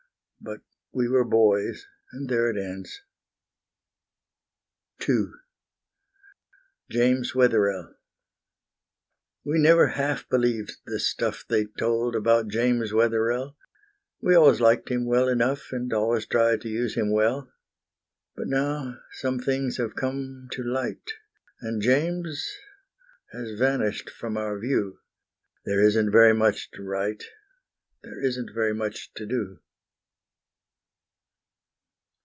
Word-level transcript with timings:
But 0.51 0.61
we 0.91 1.07
were 1.07 1.23
boys, 1.23 1.85
and 2.11 2.27
there 2.27 2.49
it 2.49 2.57
ends. 2.57 3.03
II 5.07 5.27
James 6.89 7.35
Wetherell 7.35 7.93
We 9.43 9.59
never 9.59 9.89
half 9.89 10.27
believed 10.29 10.77
the 10.87 10.99
stuff 10.99 11.45
They 11.47 11.65
told 11.65 12.15
about 12.15 12.47
James 12.47 12.91
Wetherell; 12.91 13.55
We 14.19 14.33
always 14.33 14.59
liked 14.59 14.89
him 14.89 15.05
well 15.05 15.27
enough, 15.27 15.71
And 15.71 15.93
always 15.93 16.25
tried 16.25 16.61
to 16.61 16.69
use 16.69 16.95
him 16.95 17.11
well; 17.11 17.53
But 18.35 18.47
now 18.47 18.99
some 19.11 19.37
things 19.37 19.77
have 19.77 19.93
come 19.93 20.47
to 20.53 20.63
light, 20.63 21.11
And 21.59 21.83
James 21.83 22.51
has 23.31 23.59
vanished 23.59 24.09
from 24.09 24.37
our 24.37 24.57
view, 24.57 25.01
There 25.65 25.79
is 25.81 25.95
n't 25.95 26.11
very 26.11 26.33
much 26.33 26.71
to 26.71 26.81
write, 26.81 27.25
There 28.01 28.19
is 28.25 28.39
n't 28.39 28.51
very 28.55 28.73
much 28.73 29.13
to 29.13 29.27
do. 29.27 29.59